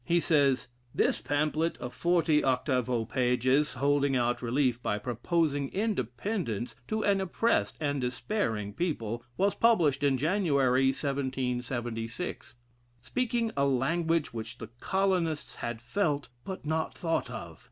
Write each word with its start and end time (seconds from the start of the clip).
He 0.03 0.19
says: 0.19 0.67
"This 0.95 1.21
pamphlet 1.21 1.77
of 1.77 1.93
forty 1.93 2.43
octavo 2.43 3.05
pages, 3.05 3.73
holding 3.75 4.15
out 4.15 4.41
relief 4.41 4.81
by 4.81 4.97
proposing 4.97 5.69
Independence 5.69 6.73
to 6.87 7.03
an 7.03 7.21
oppressed 7.21 7.77
and 7.79 8.01
despairing 8.01 8.73
people, 8.73 9.23
was 9.37 9.53
published 9.53 10.01
in 10.01 10.17
January, 10.17 10.87
1776; 10.87 12.55
speaking 13.03 13.51
a 13.55 13.67
language 13.67 14.33
which 14.33 14.57
the 14.57 14.69
colonists 14.79 15.57
had 15.57 15.79
felt, 15.83 16.29
but 16.43 16.65
not 16.65 16.97
thought 16.97 17.29
of. 17.29 17.59